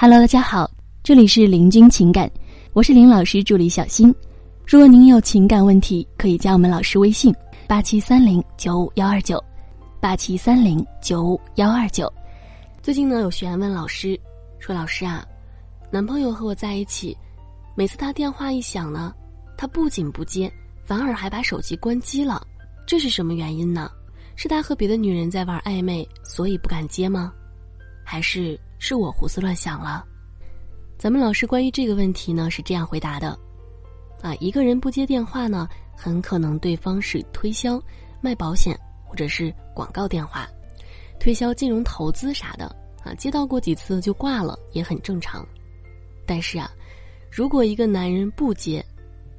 [0.00, 0.70] Hello，大家好，
[1.02, 2.30] 这里是林君情感，
[2.72, 4.14] 我是林老师助理小新。
[4.64, 7.34] 如果您有情感问题，可以加我们老师微信：
[7.66, 9.42] 八七三零九五幺二九，
[9.98, 12.08] 八七三零九五幺二九。
[12.80, 14.16] 最近呢，有学员问老师
[14.60, 15.26] 说：“老师啊，
[15.90, 17.16] 男朋友和我在一起，
[17.74, 19.12] 每次他电话一响呢，
[19.56, 20.48] 他不仅不接，
[20.84, 22.40] 反而还把手机关机了，
[22.86, 23.90] 这是什么原因呢？
[24.36, 27.32] 是他和别的女人在玩暧昧，所以不敢接吗？
[28.04, 30.04] 还是是我胡思乱想了？”
[30.98, 33.38] 咱们老师关于这个问题呢是这样回答的：
[34.20, 37.80] 啊，一个人不接电话呢，很可能对方是推销、
[38.20, 40.48] 卖保险或者是广告电话。
[41.20, 42.66] 推销金融投资啥的
[43.04, 45.46] 啊，接到过几次就挂了，也很正常。
[46.26, 46.70] 但是啊，
[47.30, 48.84] 如果一个男人不接，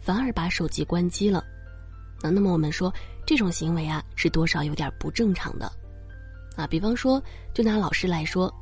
[0.00, 1.44] 反而把手机关机了，
[2.22, 2.92] 那那么我们说
[3.26, 5.70] 这种行为啊，是多少有点不正常的。
[6.56, 8.52] 啊，比方说，就拿老师来说，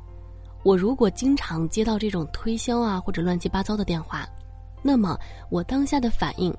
[0.67, 4.27] 我如果经常接到这种推销啊或者乱七八糟的电话，
[4.83, 5.17] 那么
[5.49, 6.53] 我当下的反应，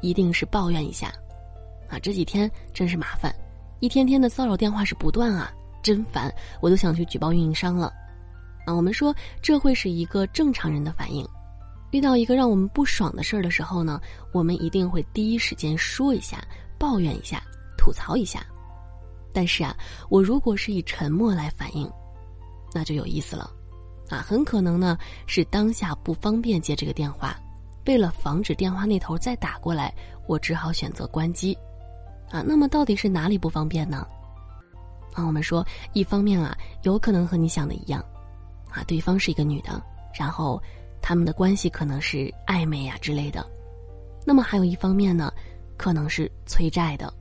[0.00, 1.06] 一定是抱怨一下。
[1.88, 3.32] 啊，这几天真是麻烦，
[3.78, 5.52] 一天天的骚扰电话是不断啊。
[5.84, 7.92] 真烦，我都想去举报运营商了，
[8.66, 11.24] 啊，我们说这会是一个正常人的反应。
[11.92, 14.00] 遇到一个让我们不爽的事儿的时候呢，
[14.32, 16.44] 我们一定会第一时间说一下，
[16.76, 17.40] 抱怨一下，
[17.78, 18.44] 吐槽一下。
[19.32, 19.76] 但是啊，
[20.10, 21.88] 我如果是以沉默来反应，
[22.74, 23.48] 那就有意思了，
[24.10, 27.38] 啊，很可能呢是当下不方便接这个电话，
[27.86, 29.94] 为了防止电话那头再打过来，
[30.26, 31.56] 我只好选择关机，
[32.30, 34.04] 啊，那么到底是哪里不方便呢？
[35.14, 38.04] 啊，我们说，一方面啊，有可能和你想的一样，
[38.68, 39.80] 啊，对方是一个女的，
[40.18, 40.60] 然后
[41.00, 43.46] 他们的关系可能是暧昧呀之类的。
[44.26, 45.32] 那么还有一方面呢，
[45.76, 47.12] 可能是催债的，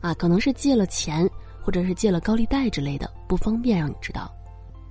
[0.00, 1.28] 啊，可能是借了钱
[1.60, 4.32] 或者是借了高利贷之类的，不方便让你知道。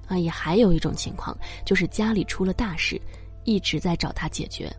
[0.09, 3.01] 啊，也还有一种情况，就是家里出了大事，
[3.45, 4.69] 一直在找他解决。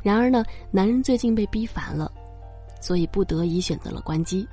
[0.00, 2.12] 然而呢，男人最近被逼烦了，
[2.80, 4.46] 所以不得已选择了关机。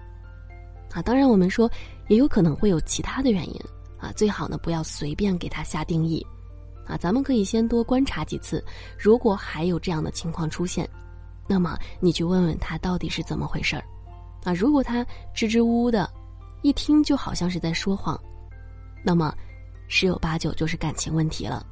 [0.92, 1.70] 啊，当然我们说。
[2.10, 3.62] 也有可能会有其他的原因，
[4.00, 6.26] 啊，最好呢不要随便给他下定义，
[6.88, 8.66] 啊，咱们可以先多观察几次，
[8.98, 10.90] 如果还有这样的情况出现，
[11.48, 13.84] 那么你去问问他到底是怎么回事儿，
[14.44, 15.06] 啊，如果他
[15.36, 16.10] 支支吾吾的，
[16.64, 18.20] 一听就好像是在说谎，
[19.04, 19.32] 那么
[19.90, 21.66] 十有八九就是感情问题了，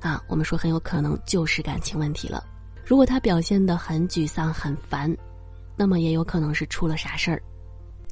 [0.00, 2.44] 啊，我们说很有可能就是感情问题了。
[2.84, 5.16] 如果他表现的很沮丧很烦，
[5.76, 7.42] 那么也有可能是出了啥事儿。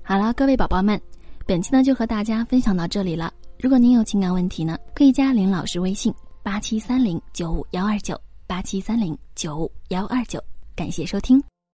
[0.03, 0.99] 好了，各位宝宝们。
[1.47, 3.33] 本期呢就和大家分享到这里了。
[3.59, 10.41] 如果您有情感问题呢，可以加林老师微信八七三零九五幺二九八七三零九五幺二九。
[10.77, 11.43] 感谢收听。